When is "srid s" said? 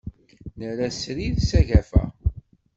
0.91-1.51